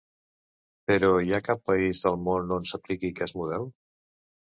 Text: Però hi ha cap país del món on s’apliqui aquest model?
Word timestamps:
Però 0.91 1.09
hi 1.25 1.35
ha 1.37 1.41
cap 1.47 1.61
país 1.71 2.01
del 2.05 2.17
món 2.29 2.55
on 2.57 2.65
s’apliqui 2.71 3.13
aquest 3.17 3.39
model? 3.41 3.69